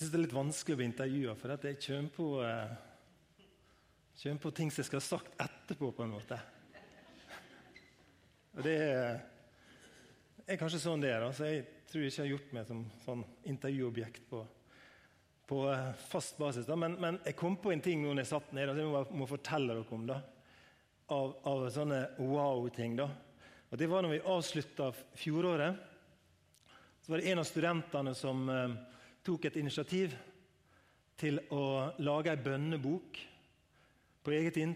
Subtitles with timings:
[0.00, 2.70] syns det er litt vanskelig å bli intervjua, for at jeg kommer på, eh,
[4.22, 6.38] kommer på ting som jeg skal ha sagt etterpå, på en måte.
[8.56, 11.26] Og det er, kanskje sånn det er.
[11.32, 14.40] så Jeg tror ikke jeg har gjort meg som sånn intervjuobjekt på,
[15.46, 16.66] på eh, fast basis.
[16.66, 19.74] Men, men, jeg kom på en ting når jeg satt ned, som jeg må, fortelle
[19.74, 20.06] dere om.
[20.06, 20.22] da,
[21.12, 22.96] Av, av sånne wow-ting.
[23.00, 25.76] Og Det var når vi avslutta fjoråret.
[27.02, 28.80] Så var det en av studentene som eh,
[29.30, 30.14] tok et initiativ
[31.20, 31.64] til å
[32.02, 33.18] lage ei bønnebok.
[34.24, 34.72] På eget, in,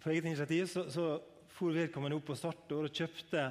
[0.00, 1.04] på eget initiativ så, så
[1.52, 3.42] for vedkommende opp på Startår og kjøpte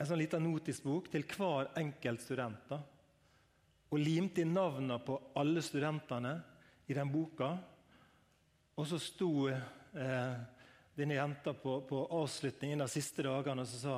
[0.00, 2.64] en sånn liten notisbok til hver enkelt student.
[2.72, 2.80] Da.
[3.92, 6.34] Og limte inn navnene på alle studentene
[6.90, 7.52] i den boka.
[8.74, 10.34] Og så sto eh,
[10.98, 13.96] denne jenta på, på avslutningen de siste dagene og så sa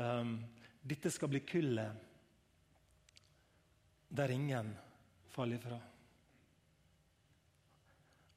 [0.00, 0.38] um,
[0.86, 2.02] dette skal bli kullet
[4.16, 4.72] der ingen
[5.36, 5.78] faller ifra.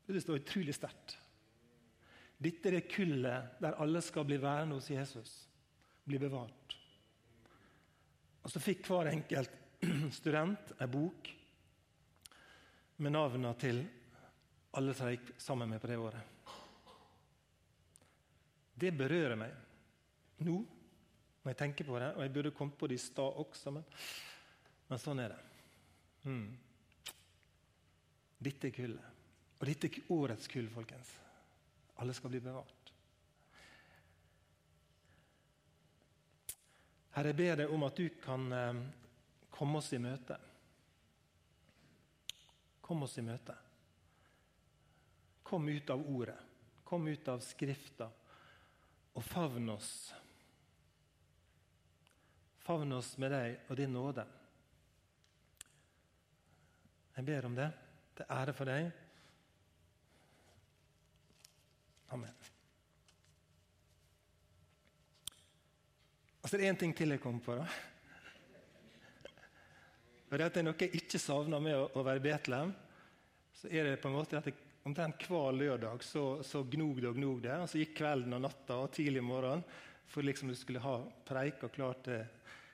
[0.09, 1.15] Det står utrolig sterkt.
[2.39, 5.33] Dette er det kullet der alle skal bli værende hos Jesus,
[6.07, 6.75] bli bevart.
[8.43, 9.55] Og Så fikk hver enkelt
[10.19, 11.29] student en bok
[12.99, 13.83] med navnene til
[14.79, 16.35] alle som gikk sammen med på det året.
[18.79, 19.53] Det berører meg
[20.47, 20.55] nå
[21.43, 22.09] når jeg tenker på det.
[22.15, 23.85] Og jeg burde kommet på det i stad også, men,
[24.87, 25.39] men sånn er det.
[26.27, 26.49] Mm.
[28.39, 29.17] Dette kullet.
[29.59, 31.11] Og dette er årets kull, folkens.
[31.99, 32.93] Alle skal bli bevart.
[37.17, 38.77] Herre, jeg ber deg om at du kan eh,
[39.51, 40.37] komme oss i møte.
[42.85, 43.55] Kom oss i møte.
[45.43, 46.37] Kom ut av ordet.
[46.87, 48.07] Kom ut av Skrifta
[49.19, 49.91] og favn oss.
[52.63, 54.25] Favn oss med deg og din nåde.
[57.17, 57.67] Jeg ber om det.
[58.19, 58.89] Det er ære for deg.
[62.11, 62.49] Amen.
[66.41, 67.55] Og så er det én ting til jeg kom på.
[67.55, 67.67] da.
[70.29, 72.73] Og det, er noe jeg ikke savner med å være i Betlehem.
[73.55, 77.09] Så er det på en måte at jeg, Omtrent hver lørdag så, så gnog det
[77.09, 77.55] og gnog det.
[77.61, 79.63] Og så gikk kvelden og natta og tidlig morgen
[80.09, 80.97] for liksom du skulle ha
[81.27, 82.21] preik og klart det.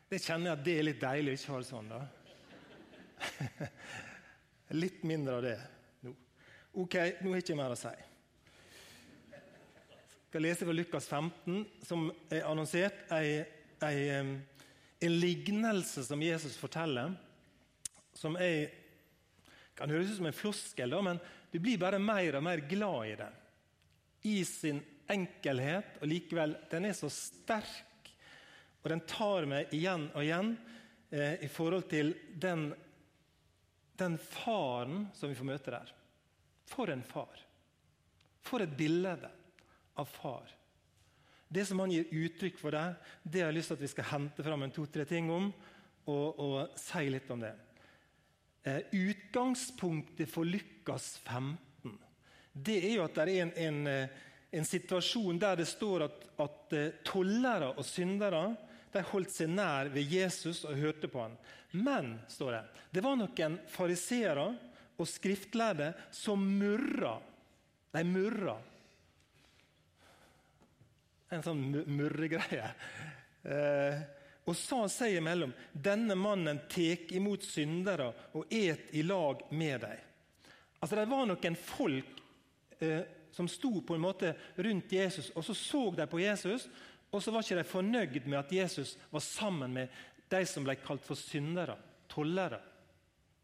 [0.10, 1.90] Det kjenner jeg at det er litt deilig å ikke ha det sånn.
[1.94, 2.02] da.
[4.74, 5.58] Litt mindre av det
[6.02, 6.12] nå.
[6.82, 7.92] Ok, nå har jeg ikke mer å si.
[9.30, 13.06] Jeg skal lese fra Lukas 15, som er annonsert.
[13.86, 14.34] En,
[15.06, 17.14] lignelse som Jesus forteller,
[18.18, 18.72] som jeg
[19.78, 21.20] kan høres ut som en floskel, men
[21.54, 23.30] du blir bare mer og mer glad i det.
[24.26, 24.80] I sin
[25.14, 28.10] enkelhet, og likevel den er så sterk,
[28.82, 30.56] og den tar meg igjen og igjen
[31.14, 32.72] eh, i forhold til den
[34.00, 35.92] den faren som vi får møte der.
[36.70, 37.42] For en far!
[38.46, 39.16] For et bilde
[39.98, 40.50] av far.
[41.48, 44.10] Det som han gir uttrykk for der, det har jeg lyst til at vi skal
[44.12, 45.52] hente fram en to-tre ting om
[46.06, 47.54] og, og, si litt om det.
[48.66, 51.56] Eh, utgangspunktet for Lukas 15
[52.56, 54.22] det er jo at det er en, en, eh,
[54.56, 58.46] en situasjon der det står at, at eh, tollere og syndere
[58.96, 61.36] de holdt seg nær ved Jesus og hørte på ham.
[61.76, 62.64] Men står det,
[62.96, 64.46] det var noen fariseere
[64.96, 67.18] og skriftlærde som murra.
[67.92, 68.56] De murra.
[71.36, 72.70] En sånn murregreie.
[73.44, 74.06] Eh,
[74.46, 80.02] og sa seg imellom denne mannen tek imot syndere og et i lag med dem.
[80.80, 82.20] Altså, Det var noen folk
[82.80, 83.02] eh,
[83.36, 86.70] som sto på en måte rundt Jesus, og så så de på Jesus,
[87.12, 89.94] og så var ikke de fornøyd med at Jesus var sammen med
[90.32, 91.78] de som ble kalt for syndere,
[92.12, 92.60] tollere.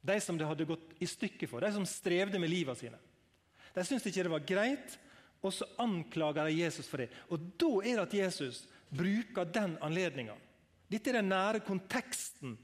[0.01, 2.97] De som det hadde gått i stykker for, de som strevde med livet sine.
[3.71, 4.97] De syntes ikke det var greit,
[5.41, 7.09] og så anklager de Jesus for det.
[7.29, 10.35] Og Da er det at Jesus bruker den anledninga.
[10.91, 12.57] Dette er den nære konteksten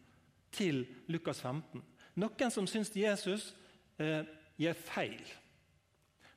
[0.52, 1.82] til Lukas 15.
[2.18, 3.54] Noen som syns Jesus
[4.02, 4.26] eh,
[4.58, 5.22] gjør feil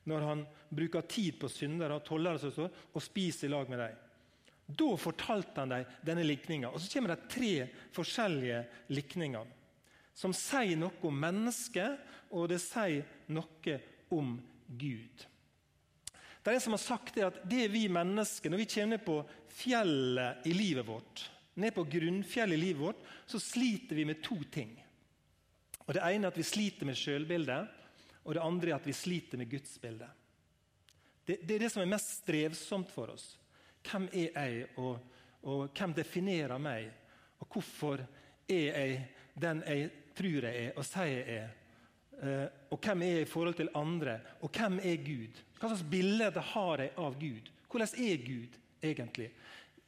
[0.09, 0.39] når han
[0.73, 3.99] bruker tid på syndere og tollere og spiser i lag med dem.
[4.77, 6.69] Da fortalte han dem denne likninga.
[6.71, 7.55] Og så kommer det tre
[7.95, 8.61] forskjellige
[8.93, 9.57] likninger
[10.21, 11.99] som sier noe om mennesket,
[12.35, 13.77] og det sier noe
[14.13, 14.35] om
[14.67, 15.25] Gud.
[16.41, 19.03] Det er en som har sagt det at det vi mennesker, når vi kommer ned
[19.05, 19.17] på
[19.61, 21.25] fjellet i livet vårt,
[21.61, 24.73] ned på grunnfjellet i livet vårt, så sliter vi med to ting.
[25.85, 27.77] Og Det ene er at vi sliter med sjølbildet,
[28.23, 30.09] og det andre er at vi sliter med gudsbildet.
[31.25, 33.35] Det, det er det som er mest strevsomt for oss.
[33.87, 34.99] Hvem er jeg, og,
[35.43, 36.91] og hvem definerer meg?
[37.41, 38.03] Og hvorfor
[38.49, 38.99] er jeg
[39.41, 41.55] den jeg tror jeg er og sier jeg er?
[42.21, 44.19] Eh, og hvem er jeg i forhold til andre?
[44.41, 45.39] Og hvem er Gud?
[45.57, 47.49] Hva slags bilde har jeg av Gud?
[47.71, 49.31] Hvordan er Gud egentlig?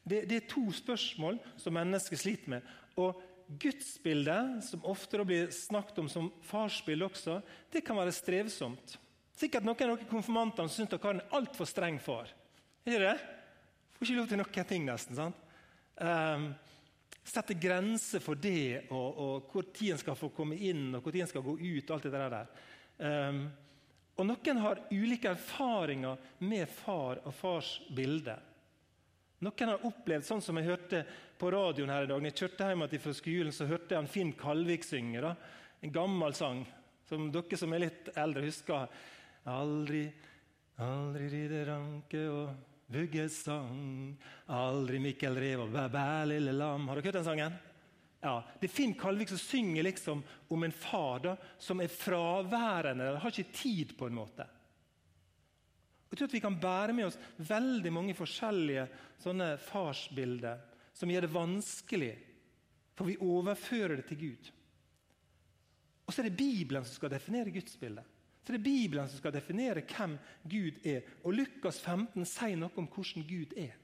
[0.03, 2.73] Det, det er to spørsmål som mennesker sliter med.
[2.99, 3.21] Og
[3.59, 7.39] Gudsbildet, som ofte blir snakket om som farsbilde også,
[7.71, 8.97] det kan være strevsomt.
[9.37, 12.31] Sikkert noen av konfirmantene syns dere har en altfor streng far.
[12.85, 13.15] Er det?
[14.03, 15.15] Får ikke lov til noen ting, nesten.
[15.15, 15.43] sant?
[15.95, 16.49] Um,
[17.23, 21.29] sette grenser for det, og, og hvor tiden skal få komme inn og hvor tiden
[21.31, 21.93] skal gå ut.
[21.95, 22.49] alt det der.
[22.99, 23.39] Um,
[24.19, 28.35] og Noen har ulike erfaringer med far og fars bilde.
[29.39, 31.05] Noen har opplevd sånn som jeg hørte
[31.39, 32.19] på radioen her i dag.
[32.19, 35.23] Når jeg kjørte hjem fra skolen, så hørte jeg en Finn Kalvik synge.
[35.23, 35.31] Da.
[35.79, 36.65] En gammel sang
[37.07, 38.99] som dere som er litt eldre, husker.
[39.47, 40.03] Aldri,
[40.91, 44.15] aldri ride ranke og vuggesang.
[44.53, 46.87] Aldri Mikkel Rev og bæ, lille lam.
[46.87, 47.61] Har dere hørt den sangen?
[48.23, 53.09] Ja, Det er Finn Kalvik som synger liksom om en far da, som er fraværende,
[53.09, 54.45] eller har ikke tid, på en måte.
[56.09, 58.87] Jeg tror at Vi kan bære med oss veldig mange forskjellige
[59.19, 60.61] sånne farsbilder
[60.93, 62.13] som gjør det vanskelig,
[62.93, 64.51] for vi overfører det til Gud.
[66.05, 68.05] Og så er det Bibelen som skal definere gudsbildet.
[68.43, 71.05] Så det er Bibelen som skal definere hvem Gud er.
[71.23, 73.77] Og Lukas 15 sier noe om hvordan Gud er.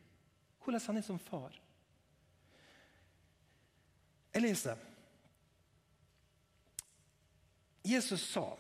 [0.60, 1.56] Hvordan han er som far.
[4.34, 4.82] Jeg leser.
[7.88, 8.52] Jesus sa,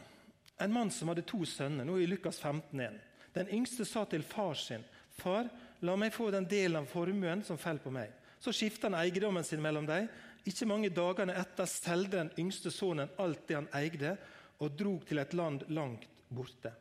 [0.57, 2.95] en mann som hadde to sønner, nå i Lukas 15, 1.
[3.35, 4.83] Den yngste sa til far sin,
[5.19, 5.49] 'Far,
[5.81, 9.43] la meg få den delen av formuen som faller på meg.' Så skifta han eiendommen
[9.43, 10.07] sin mellom dem.
[10.47, 14.17] Ikke mange dagene etter solgte den yngste sønnen alt det han eide,
[14.59, 16.71] og drog til et land langt borte.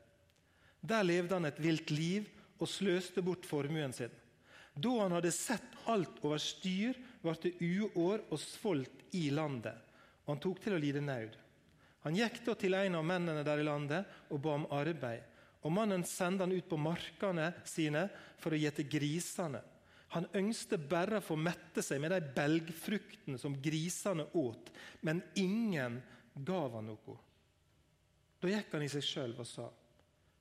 [0.80, 2.28] Der levde han et vilt liv
[2.58, 4.12] og sløste bort formuen sin.
[4.78, 9.74] Da han hadde sett alt over styr, ble det uår og svolt i landet,
[10.24, 11.34] og han tok til å lide naud.
[12.06, 15.24] Han gikk da til en av mennene der i landet og ba om arbeid.
[15.66, 18.04] Og Mannen sendte han ut på markene sine
[18.38, 19.60] for å gjete grisene.
[20.14, 24.70] Han ønskte bare å få mette seg med de belgfruktene som grisene åt,
[25.04, 25.98] men ingen
[26.32, 27.18] gav han noe.
[28.40, 29.68] Da gikk han i seg sjøl og sa:"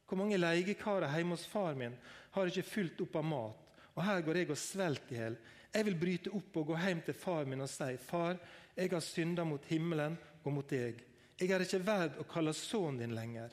[0.08, 1.98] Hvor mange leiekarer hjemme hos far min
[2.32, 3.64] har ikke fulgt opp av mat,
[3.96, 5.38] og her går jeg og svelter i hjel.
[5.74, 8.38] Jeg vil bryte opp og gå hjem til far min og si:" Far,
[8.76, 11.04] jeg har synda mot himmelen og mot deg.
[11.40, 13.52] Jeg er ikke verd å kalle sønnen din lenger,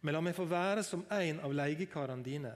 [0.00, 2.52] men la meg få være som en av leiekarene dine.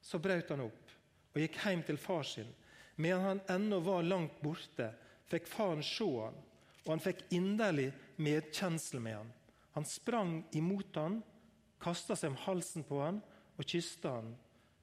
[0.00, 0.94] Så brøt han opp
[1.34, 2.48] og gikk hjem til far sin.
[2.96, 4.92] Medan han ennå var langt borte,
[5.30, 6.38] fikk faren se han,
[6.84, 9.32] og han fikk inderlig medkjensel med han.
[9.78, 11.20] Han sprang imot han,
[11.78, 13.20] kasta seg om halsen på han
[13.54, 14.32] og kysta han.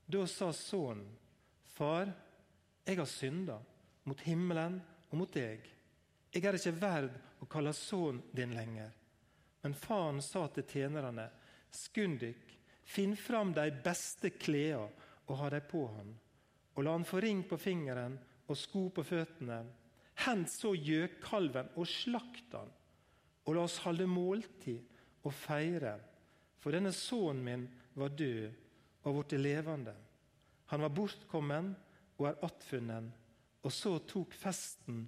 [0.08, 1.10] Da sa sønnen,
[1.76, 2.14] Far,
[2.88, 3.58] jeg har synda
[4.08, 4.78] mot himmelen
[5.10, 5.66] og mot deg.
[6.32, 8.94] Jeg er ikke verd å kalle sønnen din lenger.
[9.66, 11.28] Men faren sa til tjenerne,
[11.76, 12.56] Skund dykk,
[12.88, 14.88] finn fram de beste klærne
[15.26, 16.16] og ha dem på han.
[16.80, 18.16] Og la han få ring på fingeren
[18.48, 19.60] og sko på føttene.
[20.24, 22.72] Hent så gjøkalven og slakt han
[23.46, 24.82] og la oss holde måltid
[25.26, 25.96] og feire.
[26.62, 27.66] For denne sønnen min
[27.98, 29.94] var død og blitt levende.
[30.74, 31.74] Han var bortkommen
[32.18, 33.12] og er attfunnen.
[33.66, 35.06] Og så tok festen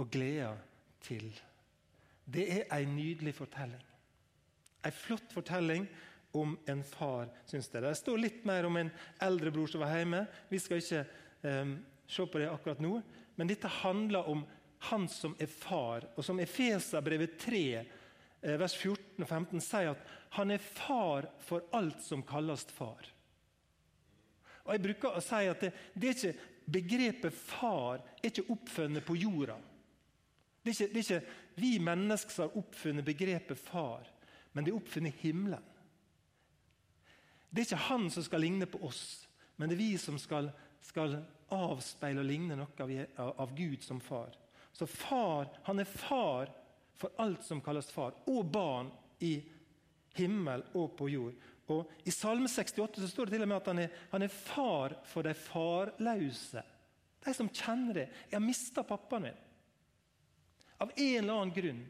[0.00, 0.54] og gleda
[1.04, 1.30] til.
[2.24, 3.82] Det er ei nydelig fortelling.
[4.84, 5.88] Ei flott fortelling
[6.36, 7.82] om en far, syns jeg.
[7.82, 8.92] Det står litt mer om en
[9.24, 10.22] eldre bror som var hjemme.
[10.48, 11.02] Vi skal ikke
[11.42, 11.74] um,
[12.08, 13.00] se på det akkurat nå.
[13.36, 14.44] Men dette handler om
[14.88, 17.64] han som er far, og som Efeserbrevet 3,
[18.40, 20.06] eh, vers 14 og 15 sier at
[20.38, 23.10] han er far for alt som kalles far.
[24.64, 26.32] Og Jeg bruker å si at det, det ikke,
[26.70, 29.56] begrepet far er ikke oppfunnet på jorda.
[30.62, 34.06] Det er, ikke, det er ikke vi mennesker som har oppfunnet begrepet far,
[34.52, 35.66] men det er oppfunnet himmelen.
[37.50, 39.26] Det er ikke han som skal ligne på oss,
[39.58, 40.52] men det er vi som skal,
[40.84, 41.18] skal
[41.52, 44.36] avspeile og ligne noe av, av Gud som far.
[44.72, 46.50] Så far, han er far
[47.00, 48.90] for alt som kalles far, og barn
[49.24, 49.38] i
[50.16, 51.38] himmel og på jord.
[51.70, 54.34] Og I Salme 68 så står det til og med at han er, han er
[54.34, 56.62] far for de farløse.
[57.24, 58.08] De som kjenner det.
[58.28, 59.42] 'Jeg har mista pappaen min.'
[60.80, 61.82] Av en eller annen grunn.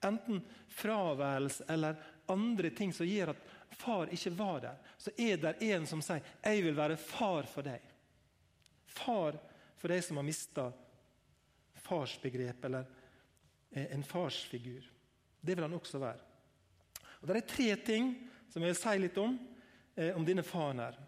[0.00, 3.44] Enten fraværelse eller andre ting som gjør at
[3.76, 4.76] far ikke var der.
[4.98, 7.94] Så er det en som sier 'Jeg vil være far for deg'.
[8.86, 9.38] Far
[9.76, 10.72] for de som har mista
[11.88, 12.86] farsbegrep eller
[13.70, 14.84] eh, en farsfigur.
[15.40, 16.24] Det vil han også være.
[17.20, 18.10] Og Det er tre ting
[18.48, 19.38] som jeg vil si litt om
[19.96, 20.78] eh, om denne faren.
[20.78, 20.98] her.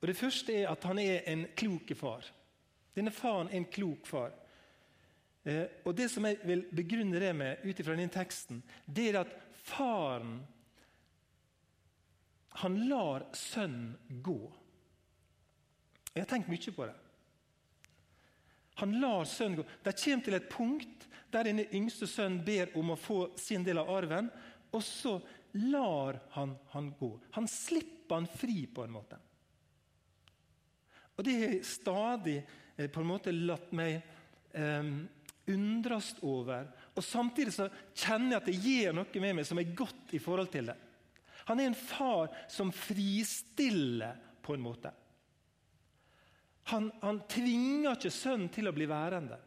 [0.00, 2.24] Og Det første er at han er en klok far.
[2.96, 4.32] Denne faren er en klok far.
[5.44, 9.20] Eh, og Det som jeg vil begrunne det med ut ifra denne teksten, det er
[9.20, 10.40] at faren
[12.60, 14.52] han lar sønnen gå.
[16.14, 16.96] Jeg har tenkt mye på det.
[18.74, 19.66] Han lar sønnen gå.
[19.82, 23.78] De kommer til et punkt der denne yngste sønnen ber om å få sin del
[23.82, 24.30] av arven,
[24.74, 25.18] og så
[25.52, 27.10] lar han han gå.
[27.36, 29.18] Han slipper han fri, på en måte.
[31.16, 32.36] Og Det har stadig
[32.76, 33.98] eh, på en måte latt meg
[34.56, 34.92] eh,
[35.50, 36.70] undres over.
[36.94, 40.22] Og Samtidig så kjenner jeg at det gir noe med meg som er godt i
[40.22, 40.78] forhold til det.
[41.50, 44.90] Han er en far som fristiller, på en måte.
[46.70, 49.38] Han, han tvinger ikke sønnen til å bli værende.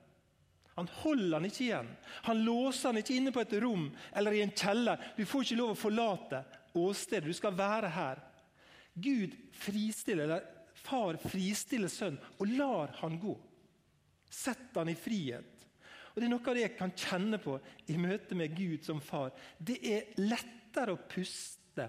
[0.73, 1.89] Han holder han ikke igjen.
[2.25, 5.01] Han låser han ikke inne på et rom eller i en kjeller.
[5.17, 6.41] Du får ikke lov å forlate
[6.73, 7.29] åstedet.
[7.29, 8.21] Du skal være her.
[8.93, 10.49] Gud fristiller, eller
[10.83, 13.33] Far fristiller sønnen og lar han gå.
[14.27, 15.67] Setter han i frihet.
[16.13, 17.55] Og Det er noe av det jeg kan kjenne på
[17.89, 19.31] i møte med Gud som far.
[19.57, 21.87] Det er lettere å puste.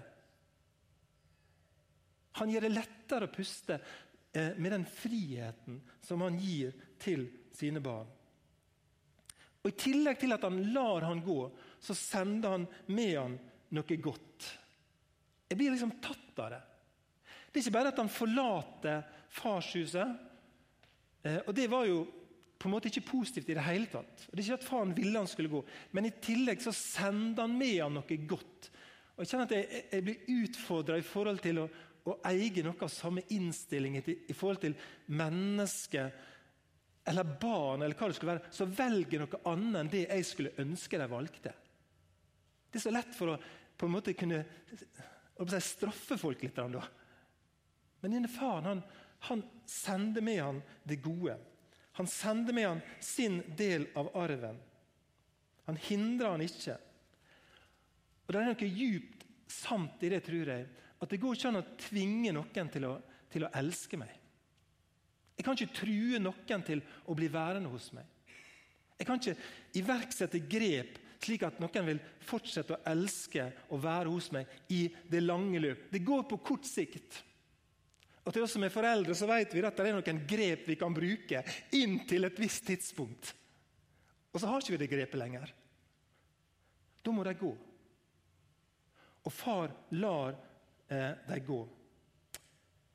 [2.39, 3.77] Han gjør det lettere å puste
[4.35, 8.09] med den friheten som han gir til sine barn.
[9.65, 11.39] Og I tillegg til at han lar han gå,
[11.81, 13.37] så sender han med han
[13.73, 14.49] noe godt.
[15.49, 16.61] Jeg blir liksom tatt av det.
[17.49, 19.01] Det er ikke bare at han forlater
[19.31, 20.13] farshuset.
[21.23, 22.03] Eh, og Det var jo
[22.59, 24.27] på en måte ikke positivt i det hele tatt.
[24.27, 25.61] Det er ikke at faren ville han skulle gå,
[25.97, 28.69] men i tillegg så sender han med han noe godt.
[29.15, 31.67] Og Jeg kjenner at jeg, jeg blir utfordra i forhold til å,
[32.05, 34.75] å, eie noe av samme innstilling i, forhold til
[35.17, 36.11] mennesker
[37.05, 40.55] eller barn, eller hva det skulle være, så velger noe annet enn det jeg skulle
[40.61, 41.53] ønske de valgte.
[42.69, 43.39] Det er så lett for å
[43.75, 44.39] på en måte kunne
[44.75, 46.55] si, straffe folk litt.
[46.55, 46.85] Da.
[48.01, 48.81] Men denne faren han,
[49.27, 51.35] han sender med han det gode.
[51.99, 54.57] Han sender med han sin del av arven.
[55.65, 56.77] Han hindrer han ikke.
[58.25, 60.65] Og Det er noe djupt sant i det, tror jeg.
[61.03, 62.95] At det går ikke an å tvinge noen til å,
[63.31, 64.11] til å elske meg.
[65.35, 68.07] Jeg kan ikke true noen til å bli værende hos meg.
[68.95, 69.35] Jeg kan ikke
[69.75, 75.23] iverksette grep slik at noen vil fortsette å elske og være hos meg i det
[75.23, 75.87] lange løp.
[75.91, 77.21] Det går på kort sikt.
[78.25, 80.77] Og til oss som er foreldre, så vet vi at det er noen grep vi
[80.79, 81.43] kan bruke
[81.77, 83.33] inn til et visst tidspunkt.
[84.33, 85.51] Og så har ikke vi det grepet lenger.
[87.05, 87.51] Da må de gå.
[89.25, 90.35] Og far lar
[90.87, 91.61] eh, de gå.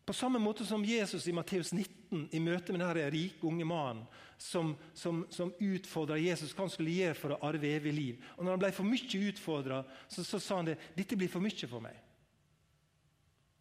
[0.05, 4.07] På samme måte som Jesus i Matteus 19 i møte med denne rike unge mannen
[4.41, 8.25] som, som, som utfordra Jesus hva han skulle gjøre for å arve evig liv.
[8.35, 10.79] Og når han ble for mye utfordra, så, så sa han det.
[10.97, 12.01] Dette blir for mye for meg.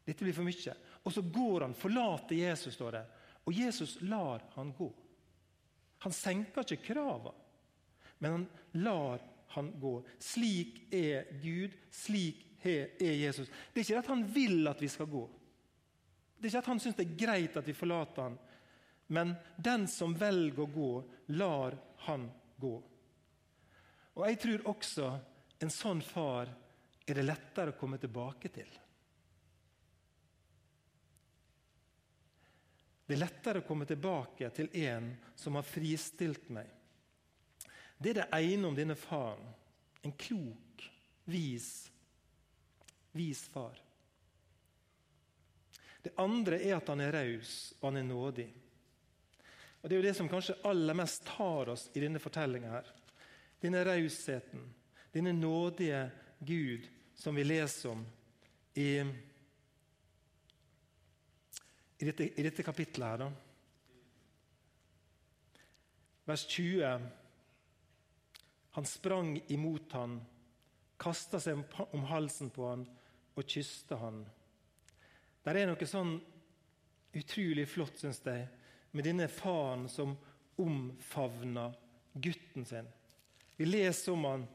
[0.07, 0.73] Dette blir for mye.
[1.03, 3.03] Og så går han, forlater Jesus, står det.
[3.45, 4.89] Og Jesus lar han gå.
[6.07, 7.35] Han senker ikke kravene,
[8.23, 8.49] men han
[8.81, 9.21] lar
[9.53, 9.99] han gå.
[10.23, 13.49] Slik er Gud, slik er Jesus.
[13.73, 15.23] Det er ikke at han vil at vi skal gå.
[16.37, 18.37] Det er ikke at han syns det er greit at vi forlater han.
[19.11, 20.91] Men den som velger å gå,
[21.39, 22.27] lar han
[22.61, 22.75] gå.
[24.19, 25.09] Og Jeg tror også
[25.59, 26.51] en sånn far
[27.09, 28.69] er det lettere å komme tilbake til.
[33.09, 36.67] Det er lettere å komme tilbake til en som har fristilt meg.
[37.97, 39.47] Det er det ene om denne faren.
[40.05, 40.83] En klok,
[41.25, 41.89] vis,
[43.19, 43.77] vis far.
[46.01, 48.47] Det andre er at han er raus og han er nådig.
[49.81, 52.69] Og Det er jo det som kanskje aller mest tar oss i denne fortellinga.
[52.69, 52.87] her.
[53.61, 54.73] Denne rausheten,
[55.13, 58.05] denne nådige Gud som vi leser om
[58.75, 59.03] i
[61.99, 63.31] i dette, i dette kapittelet her, da.
[66.25, 67.09] Vers 20.
[68.71, 70.21] Han sprang imot han,
[70.97, 71.59] kasta seg
[71.91, 72.87] om halsen på han
[73.39, 74.21] og kysta han.
[75.43, 76.17] Det er noe sånn
[77.15, 78.45] utrolig flott, syns jeg,
[78.91, 80.15] med denne faren som
[80.59, 81.73] omfavner
[82.13, 82.87] gutten sin.
[83.57, 84.45] Vi leser om han,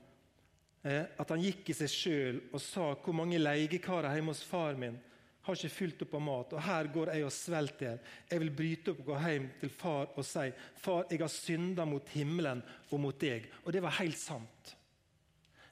[0.83, 4.79] eh, at han gikk i seg sjøl og sa hvor mange leiekarer hjemme hos far
[4.79, 5.01] min
[5.45, 8.13] har ikke fylt opp av mat, og her går jeg og svelter i.
[8.31, 11.85] Jeg vil bryte opp og gå hjem til far og si, 'Far, jeg har synda
[11.85, 14.77] mot himmelen og mot deg.' Og det var helt sant.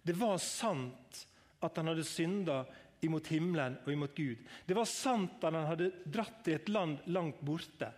[0.05, 1.27] Det var sant
[1.63, 2.67] at han hadde synda
[3.03, 4.41] imot himmelen og imot Gud.
[4.67, 7.91] Det var sant at han hadde dratt til et land langt borte.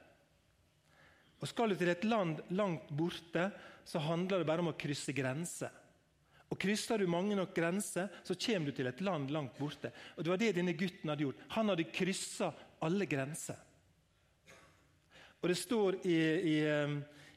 [1.40, 3.50] Og Skal du til et land langt borte,
[3.84, 5.72] så handler det bare om å krysse grenser.
[6.48, 9.90] Og Krysser du mange nok grenser, så kommer du til et land langt borte.
[10.16, 11.42] Og Det var det denne gutten hadde gjort.
[11.56, 12.52] Han hadde kryssa
[12.84, 13.58] alle grenser.
[15.42, 16.16] Og Det står i,
[16.54, 16.56] i,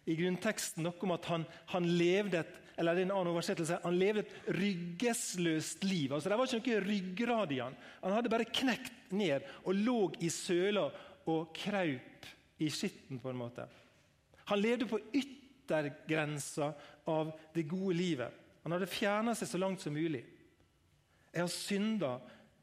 [0.07, 1.43] i, grunnteksten noe om at han,
[1.74, 6.13] han levde et eller er en annen oversettelse, han levde et ryggesløst liv.
[6.13, 7.77] Altså, det var ikke noe ryggrad i han.
[8.03, 10.86] Han hadde bare knekt ned og lå i søla
[11.27, 12.29] og kraup
[12.62, 13.65] i skitten, på en måte.
[14.48, 16.72] Han levde på yttergrensa
[17.10, 18.46] av det gode livet.
[18.63, 20.22] Han hadde fjerna seg så langt som mulig.
[21.34, 22.15] Jeg har synda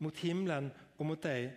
[0.03, 1.51] mot himmelen og mot deg.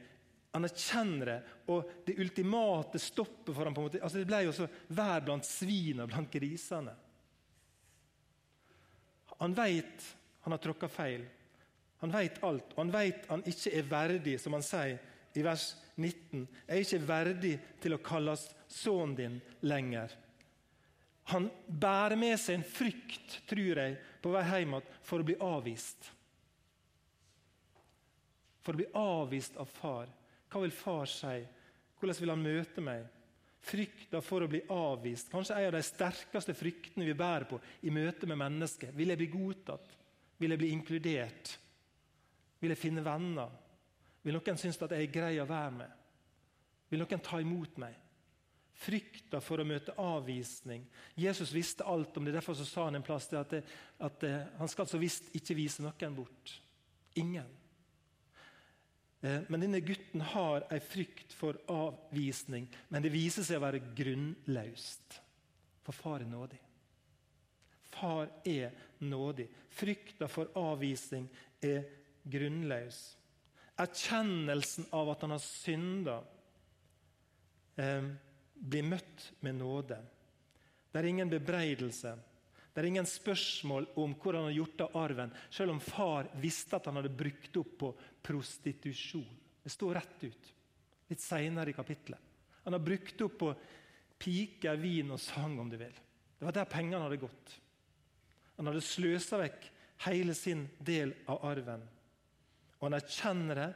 [0.56, 4.46] Han erkjenner det, og det ultimate stoppet for ham på en måte, altså Det ble
[4.48, 4.66] jo så
[4.98, 6.96] vær blant svina, blant grisene.
[9.38, 10.14] Han veit
[10.48, 11.26] han har tråkka feil.
[12.00, 15.00] Han veit alt, og han veit han ikke er verdig, som han sier
[15.36, 16.46] i vers 19.
[16.46, 17.52] Jeg er ikke verdig
[17.84, 19.36] til å kalles sønnen din
[19.68, 20.14] lenger.
[21.34, 26.08] Han bærer med seg en frykt, tror jeg, på vei hjem for å bli avvist.
[28.64, 30.08] For å bli avvist av far.
[30.48, 31.42] Hva vil far si?
[32.00, 33.04] Hvordan vil han møte meg?
[33.68, 37.92] Frykta for å bli avvist, kanskje en av de sterkeste fryktene vi bærer på i
[37.92, 38.94] møte med mennesker.
[38.96, 39.96] Vil jeg bli godtatt?
[40.40, 41.54] Vil jeg bli inkludert?
[42.62, 43.52] Vil jeg finne venner?
[44.24, 45.92] Vil noen synes at jeg er grei å være med?
[46.92, 47.96] Vil noen ta imot meg?
[48.78, 50.84] Frykta for å møte avvisning.
[51.18, 52.36] Jesus visste alt om det.
[52.36, 53.64] Derfor sa han en plass at, det,
[54.06, 56.54] at det, han skal så visst ikke vise noen bort.
[57.18, 57.50] Ingen.
[59.22, 63.82] Eh, men denne gutten har en frykt for avvisning, men det viser seg å være
[63.98, 65.20] grunnløst.
[65.88, 66.60] For far er nådig.
[67.88, 69.48] Far er nådig.
[69.74, 71.30] Frykta for avvisning
[71.64, 71.86] er
[72.28, 73.00] grunnløs.
[73.78, 76.18] Erkjennelsen av at han har synda,
[77.78, 78.04] eh,
[78.54, 79.98] blir møtt med nåde.
[80.92, 82.18] Det er ingen bebreidelse.
[82.78, 86.78] Det er ingen spørsmål om hvor han har gjort av arven, selv om far visste
[86.78, 87.88] at han hadde brukt opp på
[88.22, 89.32] prostitusjon.
[89.66, 90.52] Det står rett ut
[91.10, 92.22] litt seinere i kapittelet.
[92.68, 93.50] Han har brukt opp på
[94.22, 95.98] piker, vin og sang, om du vil.
[96.38, 97.56] Det var der pengene hadde gått.
[98.60, 99.66] Han hadde sløsa vekk
[100.06, 101.82] hele sin del av arven.
[102.78, 103.70] Og Han erkjenner det,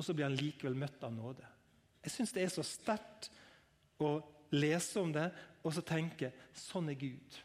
[0.00, 1.44] og så blir han likevel møtt av nåde.
[2.08, 3.28] Jeg syns det er så sterkt
[4.00, 4.16] å
[4.56, 5.28] lese om det
[5.60, 7.42] og så tenke sånn er Gud.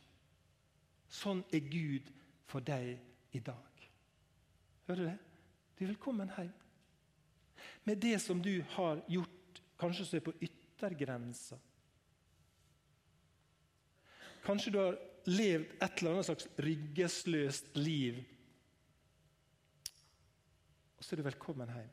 [1.12, 2.08] Sånn er Gud
[2.47, 2.95] for deg
[3.36, 3.86] i dag.
[4.88, 5.17] Hører du det?
[5.76, 6.52] Du er velkommen hjem.
[7.84, 11.58] Med det som du har gjort, kanskje som er på yttergrensa.
[14.45, 18.21] Kanskje du har levd et eller annet slags ryggesløst liv.
[20.97, 21.91] Og så er du velkommen hjem.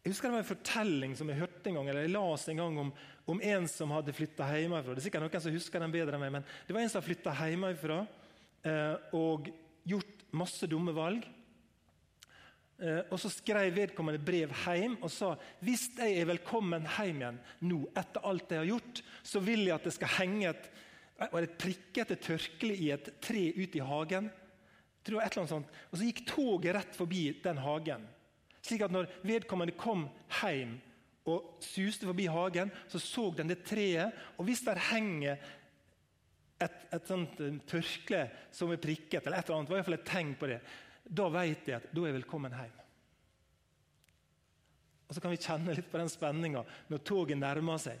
[0.00, 2.62] Jeg husker Det var en fortelling som jeg hørte en gang, eller jeg las en
[2.62, 2.92] gang om,
[3.34, 4.94] om en som hadde flytta hjemmefra.
[4.94, 7.00] Det er sikkert noen som husker den bedre enn meg, men det var en som
[7.00, 7.98] hadde flytta hjemmefra
[8.70, 9.50] eh, og
[9.88, 11.26] gjort masse dumme valg.
[12.80, 17.40] Eh, og Så skrev vedkommende brev hjem og sa hvis jeg er velkommen hjem igjen
[17.68, 20.70] nå, etter alt jeg har gjort, så vil jeg at det skal henge et,
[21.28, 24.30] et prikkete tørkle i et tre ute i hagen.
[25.04, 25.76] Tror jeg et eller annet sånt.
[25.90, 28.08] Og Så gikk toget rett forbi den hagen.
[28.64, 30.06] Slik at når vedkommende kom
[30.40, 30.78] hjem
[31.30, 34.16] og suste forbi hagen, så så den det treet.
[34.38, 35.38] Og hvis der henger
[36.60, 39.90] et, et sånt eh, tørkle som er prikket, eller et eller annet, var i hvert
[39.90, 40.60] fall et tegn på det,
[41.10, 42.76] da vet jeg at da er jeg velkommen hjem.
[45.08, 47.98] Og Så kan vi kjenne litt på den spenninga når toget nærmer seg.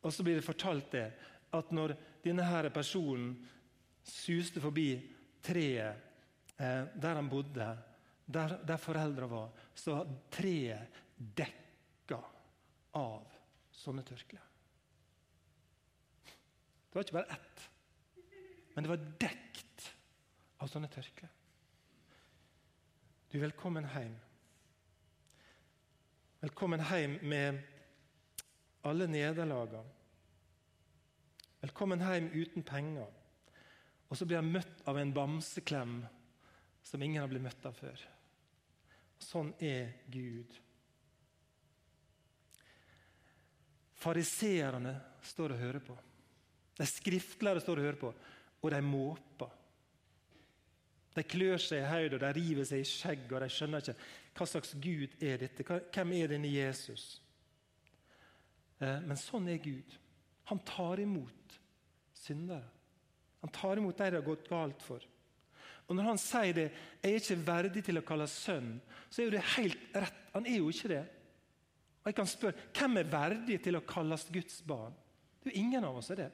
[0.00, 1.08] Og så blir det fortalt det,
[1.52, 1.92] at når
[2.24, 3.34] denne her personen
[4.08, 4.92] suste forbi
[5.44, 7.68] treet eh, der han bodde,
[8.28, 10.02] der, der foreldra var, så
[10.32, 11.67] treet dekka
[12.98, 13.26] av
[13.74, 14.44] sånne tørklær.
[16.88, 17.66] Det var ikke bare ett,
[18.74, 19.90] men det var dekt
[20.58, 21.34] av sånne tørklær.
[23.28, 24.16] Du er velkommen hjem.
[26.40, 27.60] Velkommen hjem med
[28.88, 29.84] alle nederlagene.
[31.60, 33.10] Velkommen hjem uten penger.
[34.08, 35.98] Og så blir han møtt av en bamseklem
[36.86, 38.04] som ingen har blitt møtt av før.
[39.20, 40.54] Sånn er Gud.
[43.98, 44.94] Fariseerne
[45.26, 45.96] står og hører på.
[46.78, 48.12] De skriftlærde står og hører på,
[48.62, 49.54] og de måper.
[51.16, 53.96] De klør seg i hodet, de river seg i skjegget, og de skjønner ikke
[54.38, 55.66] hva slags Gud er dette.
[55.66, 57.06] Hvem er denne Jesus?
[58.78, 59.96] Eh, men sånn er Gud.
[60.52, 61.58] Han tar imot
[62.14, 62.68] syndere.
[63.42, 65.02] Han tar imot de det har gått galt for.
[65.88, 66.70] Og Når han sier det,
[67.02, 68.80] 'jeg er ikke verdig til å kalles sønn',
[69.10, 70.14] så er jo det helt rett.
[70.34, 71.06] Han er jo ikke det.
[72.08, 74.94] Og jeg kan spørre, Hvem er verdig til å kalles Guds barn?
[75.44, 76.30] Det er Ingen av oss er det.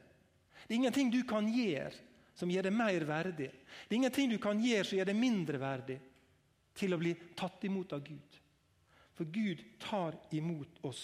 [0.62, 1.90] Det er ingenting du kan gjøre
[2.38, 3.48] som gjør deg mer verdig.
[3.50, 5.98] Det er ingenting du kan gjøre som gjør deg mindre verdig
[6.78, 8.38] til å bli tatt imot av Gud.
[9.18, 11.02] For Gud tar imot oss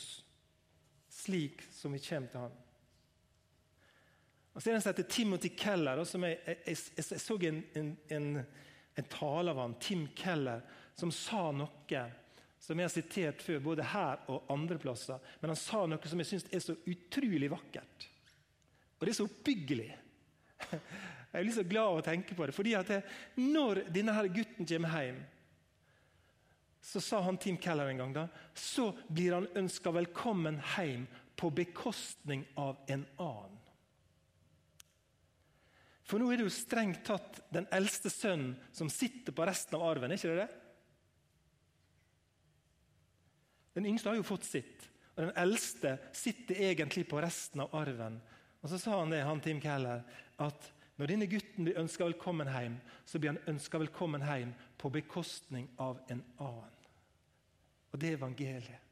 [1.10, 2.56] slik som vi kommer til Han.
[4.54, 6.04] Og så er det en som heter Timothy Keller.
[6.06, 8.32] Som jeg, jeg, jeg, jeg, så en, en, en,
[9.02, 10.62] en tale av han, Tim Keller,
[10.94, 12.06] som sa noe
[12.60, 15.20] som jeg har sitert før, både her og andre plasser.
[15.40, 18.08] Men han sa noe som jeg syns er så utrolig vakkert.
[18.98, 19.90] Og det er så oppbyggelig.
[21.30, 22.54] Jeg blir så glad av å tenke på det.
[22.56, 23.04] fordi at jeg,
[23.38, 25.20] Når denne her gutten kommer hjem,
[26.82, 31.50] så sa han Tim Keller en gang da, så blir han ønska velkommen hjem på
[31.54, 33.58] bekostning av en annen.
[36.08, 39.84] For nå er det jo strengt tatt den eldste sønnen som sitter på resten av
[39.86, 40.10] arven.
[40.10, 40.59] er ikke det det?
[43.74, 48.18] Den yngste har jo fått sitt, og den eldste sitter egentlig på resten av arven.
[48.62, 50.02] Og Så sa han det, han Tim Keller,
[50.38, 52.76] at når denne gutten blir ønska velkommen hjem,
[53.08, 56.76] så blir han ønska velkommen hjem på bekostning av en annen.
[57.90, 58.88] Og det er evangeliet.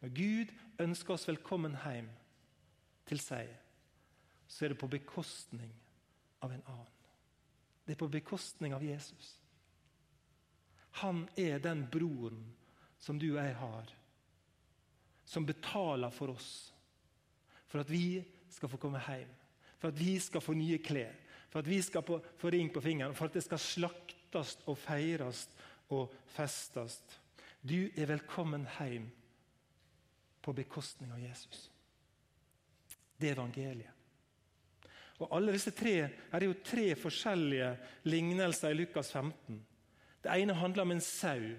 [0.00, 2.10] Når Gud ønsker oss velkommen hjem
[3.08, 3.50] til seg,
[4.46, 5.72] så er det på bekostning
[6.44, 6.92] av en annen.
[7.86, 9.32] Det er på bekostning av Jesus.
[11.02, 12.44] Han er den broren
[12.98, 13.92] som du og jeg har,
[15.26, 16.50] som betaler for oss.
[17.66, 19.30] For at vi skal få komme hjem,
[19.76, 21.14] for at vi skal få nye klær,
[21.50, 25.46] for at vi skal få ring på fingeren, for at det skal slaktes og feires
[25.92, 27.00] og festes.
[27.62, 29.08] Du er velkommen hjem
[30.42, 31.68] på bekostning av Jesus.
[33.18, 33.92] Det er evangeliet.
[35.16, 37.70] Og alle disse tre Her er jo tre forskjellige
[38.04, 39.62] lignelser i Lukas 15.
[40.22, 41.54] Det ene handler om en sau.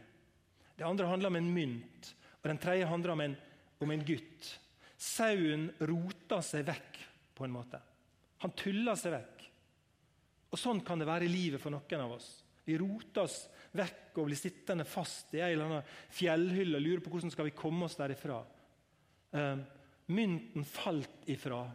[0.78, 2.14] Det andre handler om en mynt.
[2.42, 3.36] Og den tredje handler om en,
[3.82, 4.50] om en gutt.
[4.98, 7.00] Sauen roter seg vekk
[7.38, 7.80] på en måte.
[8.44, 9.46] Han tuller seg vekk.
[10.54, 12.30] Og Sånn kan det være i livet for noen av oss.
[12.68, 13.42] Vi roter oss
[13.78, 17.50] vekk og blir sittende fast i en eller annen fjellhylle og lurer på hvordan skal
[17.50, 18.40] vi komme oss derifra.
[19.34, 19.60] Uh,
[20.14, 21.66] mynten falt ifra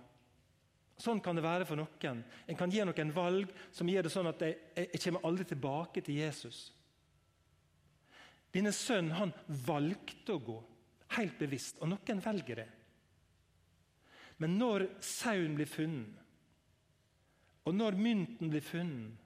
[1.02, 2.20] Sånn kan det være for noen.
[2.46, 6.02] En kan gi noen valg som gjør det sånn at jeg, jeg kommer aldri tilbake
[6.04, 6.68] til Jesus.
[8.52, 9.32] Denne sønnen han
[9.66, 10.58] valgte å gå,
[11.16, 12.68] helt bevisst, og noen velger det.
[14.42, 16.18] Men når sauen blir funnet,
[17.62, 19.18] og når mynten blir funnet,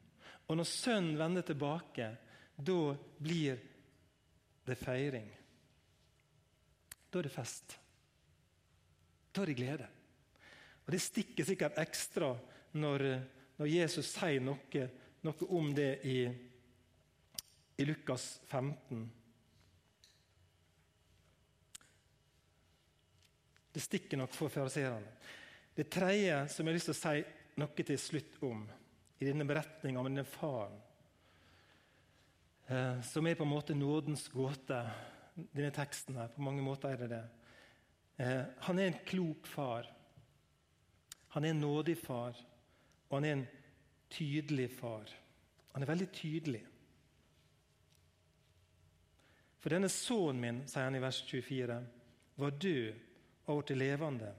[0.47, 2.11] og når sønnen vender tilbake,
[2.57, 2.81] da
[3.19, 3.59] blir
[4.67, 5.27] det feiring.
[7.11, 7.77] Da er det fest.
[9.33, 9.89] Da er det glede.
[10.87, 12.31] Og Det stikker sikkert ekstra
[12.79, 13.05] når,
[13.59, 14.87] når Jesus sier noe,
[15.27, 16.19] noe, om det i,
[17.81, 19.03] i Lukas 15.
[23.77, 25.11] Det stikker nok for fariseerne.
[25.77, 27.19] Det tredje som jeg har lyst til å si
[27.61, 28.63] noe til slutt om
[29.21, 30.79] i denne beretninga om denne faren,
[32.73, 34.81] eh, som er på en måte nådens gåte,
[35.53, 36.33] denne teksten her.
[36.33, 37.23] På mange måter er det det.
[38.17, 39.93] Eh, han er en klok far.
[41.37, 42.33] Han er en nådig far,
[43.11, 43.47] og han er en
[44.09, 45.13] tydelig far.
[45.75, 46.65] Han er veldig tydelig.
[49.61, 51.83] For denne sønnen min, sier han i vers 24,
[52.41, 53.06] var død
[53.47, 54.33] og ble levende.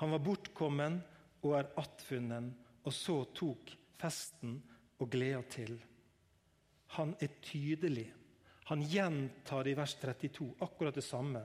[0.00, 0.98] Han var bortkommen
[1.44, 2.50] og er attfunnen,
[2.86, 4.56] og så tok festen
[5.00, 5.76] og gleda til.
[6.96, 8.06] Han er tydelig.
[8.70, 11.42] Han gjentar i vers 32, akkurat det samme.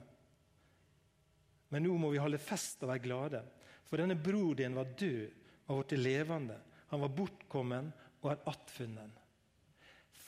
[1.71, 3.41] Men nå må vi holde fest og være glade.
[3.87, 6.57] For denne bror din var død og blitt levende.
[6.91, 9.11] Han var bortkommen og er attfunnen.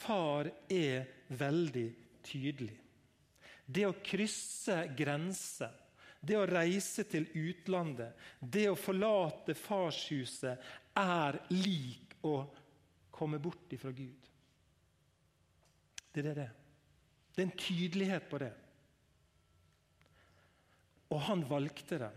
[0.04, 1.06] Far er
[1.40, 1.88] veldig
[2.24, 2.78] tydelig.
[3.66, 5.72] Det å krysse grenser,
[6.24, 12.38] det å reise til utlandet, det å forlate farshuset, er lik å
[13.12, 14.30] komme bort ifra Gud.
[16.14, 16.50] Det er det.
[17.34, 18.52] Det er en tydelighet på det.
[21.12, 22.12] Og han valgte det.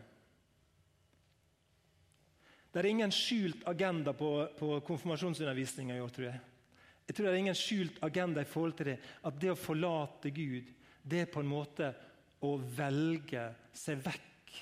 [2.71, 6.41] Det er ingen skjult agenda på, på konfirmasjonsundervisninga i år, tror jeg.
[7.07, 8.97] Jeg tror det er ingen skjult agenda i forhold til det.
[9.25, 10.69] At det å forlate Gud,
[11.03, 11.89] det er på en måte
[12.45, 13.47] å velge
[13.77, 14.57] seg vekk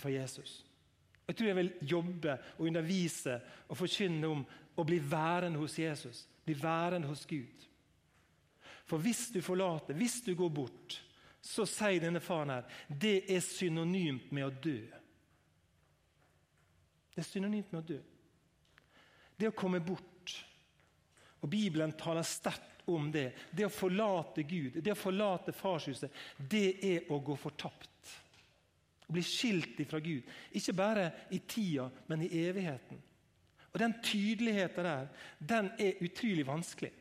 [0.00, 0.64] fra Jesus.
[1.24, 3.38] Jeg tror jeg vil jobbe og undervise
[3.68, 4.42] og forkynne om
[4.76, 6.24] å bli værende hos Jesus.
[6.44, 7.68] Bli værende hos Gud.
[8.84, 10.98] For hvis du forlater, hvis du går bort,
[11.44, 14.78] så sier denne faren her det er synonymt med å dø.
[17.14, 18.00] Det er synonymt med å dø.
[19.38, 20.34] Det å komme bort.
[21.44, 23.32] Og Bibelen taler sterkt om det.
[23.50, 28.12] Det å forlate Gud, det å forlate farshuset, det er å gå fortapt.
[29.04, 30.24] Å bli skilt fra Gud.
[30.56, 33.00] Ikke bare i tida, men i evigheten.
[33.74, 36.92] Og Den tydeligheten der, den er utrolig vanskelig.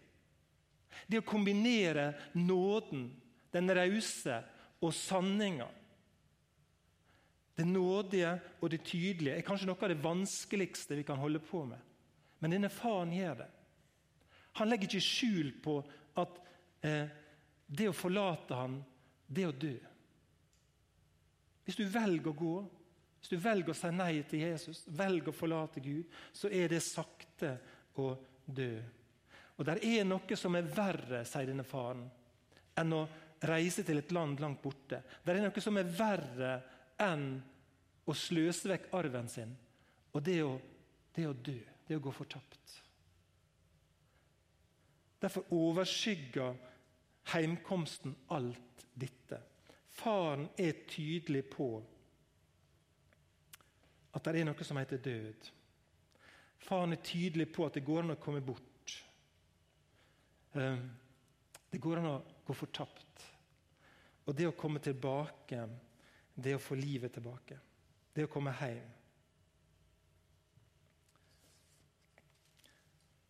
[1.08, 3.12] Det å kombinere nåden,
[3.54, 4.42] den rause
[4.82, 5.68] og sanninga
[7.54, 11.62] Det nådige og det tydelige er kanskje noe av det vanskeligste vi kan holde på
[11.70, 11.78] med.
[12.42, 13.50] Men denne faren gjør det.
[14.60, 15.80] Han legger ikke skjul på
[16.22, 16.40] at
[16.86, 17.10] eh,
[17.66, 18.78] det å forlate ham,
[19.28, 19.74] det å dø.
[21.64, 22.56] Hvis du velger å gå,
[23.24, 26.84] hvis du velger å si nei til Jesus, velger å forlate Gud, så er det
[26.84, 27.56] sakte
[27.98, 28.12] å
[28.46, 28.74] dø.
[29.58, 32.04] Og Det er noe som er verre, sier denne faren,
[32.78, 33.04] enn å
[33.48, 35.02] reise til et land langt borte.
[35.24, 36.54] Det er noe som er verre
[37.02, 37.28] enn
[38.04, 39.54] å sløse vekk arven sin,
[40.12, 40.58] og det å,
[41.16, 41.60] det å dø.
[41.84, 42.83] Det å gå fortapt.
[45.24, 46.56] Derfor overskygger
[47.32, 49.40] heimkomsten alt dette.
[49.88, 51.68] Faren er tydelig på
[54.14, 55.48] at det er noe som heter død.
[56.64, 58.98] Faren er tydelig på at det går an å komme bort.
[60.60, 60.90] Ehm,
[61.72, 63.28] det går an å gå fortapt.
[64.28, 65.64] Og det å komme tilbake,
[66.36, 67.60] det å få livet tilbake.
[68.14, 68.92] Det å komme hjem.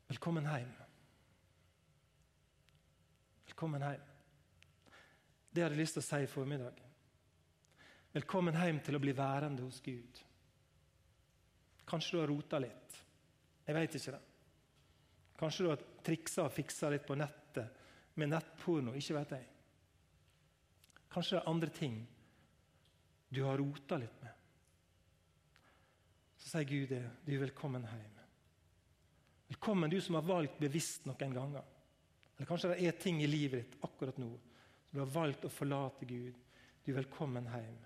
[0.10, 0.83] Velkommen hjem.
[3.54, 4.06] Velkommen hjem.
[5.54, 6.78] Det jeg lyst til å si i formiddag.
[8.16, 10.22] Velkommen hjem til å bli værende hos Gud.
[11.86, 12.96] Kanskje du har rota litt.
[13.68, 14.22] Jeg veit ikke det.
[15.38, 18.96] Kanskje du har triksa og fiksa litt på nettet med nettporno.
[18.98, 19.46] Ikke vet jeg.
[21.14, 22.02] Kanskje det er andre ting
[23.30, 24.42] du har rota litt med.
[26.42, 27.04] Så sier Gud det.
[27.22, 28.18] Du er velkommen hjem.
[29.54, 31.70] Velkommen, du som har valgt bevisst noen ganger.
[32.44, 35.50] Eller kanskje det er ting i livet ditt akkurat nå som du har valgt å
[35.50, 36.36] forlate Gud.
[36.84, 37.78] Du er velkommen hjem.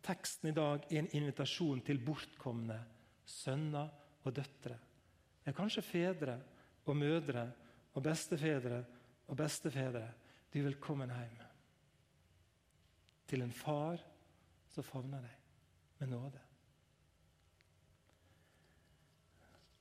[0.00, 2.78] Teksten i dag er en invitasjon til bortkomne
[3.28, 3.90] sønner
[4.24, 4.78] og døtre.
[5.44, 6.38] Ja, kanskje fedre
[6.88, 7.44] og mødre
[7.92, 8.80] og bestefedre
[9.28, 10.06] og bestefedre.
[10.48, 11.36] Du er velkommen hjem.
[13.28, 14.00] Til en far
[14.72, 16.48] som favner deg med nåde.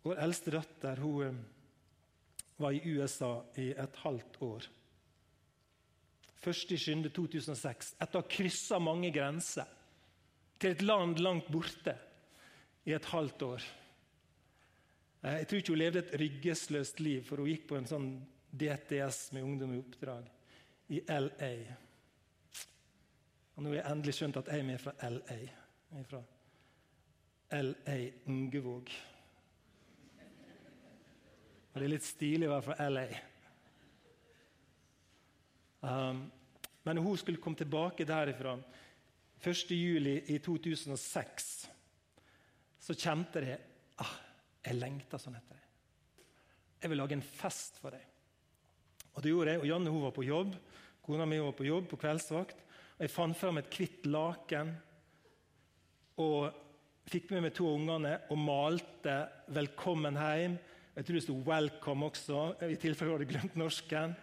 [0.03, 1.45] Vår eldste datter hun
[2.57, 4.67] var i USA i et halvt år.
[6.43, 9.69] 1.7.2006, etter å ha kryssa mange grenser
[10.59, 11.95] til et land langt borte
[12.87, 13.65] i et halvt år.
[15.23, 18.09] Eh, jeg tror ikke hun levde et ryggesløst liv, for hun gikk på en sånn
[18.53, 20.29] DTS med ungdom i oppdrag
[20.93, 21.53] i LA.
[23.55, 25.39] Og Nå har jeg endelig skjønt at jeg er med fra LA.
[25.93, 26.21] Jeg er fra
[27.53, 28.91] LA Ungevåg.
[31.73, 33.05] Og det er litt stilig å være fra LA.
[35.83, 36.23] Um,
[36.85, 38.53] men hun skulle komme tilbake derifra
[39.43, 39.73] 1.
[39.75, 41.49] juli i 2006
[42.83, 43.59] så kjente jeg
[44.03, 44.15] ah,
[44.63, 45.67] jeg lengta sånn etter deg.
[46.83, 48.03] Jeg vil lage en fest for deg.
[49.13, 50.55] Og det gjorde jeg, og Janne hun var på jobb.
[51.03, 52.59] Kona mi var på jobb på kveldsvakt.
[52.97, 54.73] og Jeg fant fram et hvitt laken
[56.23, 56.59] og
[57.09, 59.15] fikk med meg to ungene og malte
[59.47, 60.59] 'Velkommen hjem'.
[60.95, 64.15] Jeg tror det sto 'Welcome' også, i tilfelle du hadde glemt norsken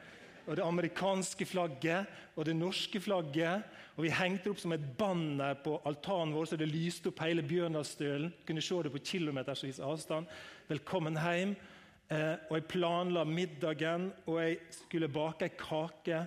[0.47, 2.07] og det amerikanske flagget
[2.37, 3.63] og det norske flagget.
[3.97, 7.21] Og Vi hengte det opp som et banner på altanen vår, så det lyste opp
[7.21, 8.33] hele Bjørndalsstølen.
[8.47, 10.27] Kunne se det på kilometersvis avstand.
[10.69, 11.57] Velkommen hjem.
[12.11, 16.27] Eh, og Jeg planla middagen, og jeg skulle bake ei kake.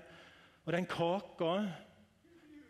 [0.65, 1.67] Og den kaka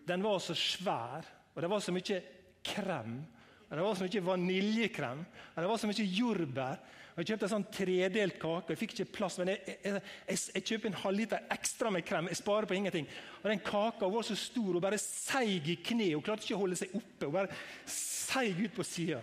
[0.07, 1.23] den var så svær,
[1.55, 2.21] og det var så mye
[2.63, 3.25] krem.
[3.73, 6.81] Og det var så mye vaniljekrem, og det var så mye jordbær.
[7.13, 8.73] Og Jeg kjøpte en sånn tredelt kake.
[8.73, 12.29] Jeg fikk ikke plass, men jeg, jeg, jeg, jeg kjøper en halvliter ekstra med krem.
[12.29, 13.09] Jeg sparer på ingenting.
[13.41, 16.11] Og Den kaka var så stor og bare seig i kne.
[16.13, 17.25] Hun klarte ikke å holde seg oppe.
[17.25, 17.57] Hun bare
[17.89, 19.21] seig ut på sida.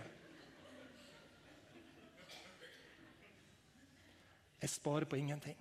[4.61, 5.59] Jeg sparer på ingenting.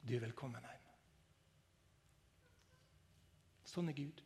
[0.00, 0.88] Du er velkommen hjem.
[3.68, 4.25] Sånn er Gud.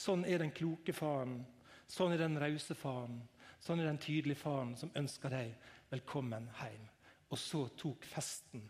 [0.00, 1.42] Sånn er den kloke faren
[1.90, 3.16] Sånn er den rause faren.
[3.60, 5.56] Sånn er den tydelige faren som ønsker deg
[5.90, 6.84] velkommen hjem.
[7.30, 8.62] Og så tok festen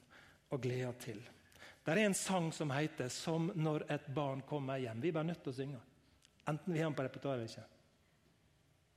[0.51, 1.21] og gleda til.
[1.85, 5.01] Det er en sang som heter 'Som når et barn kommer hjem'.
[5.01, 5.81] Vi er bare nødt til å synge.
[6.49, 7.80] Enten vi har den på repertoaret eller ikke.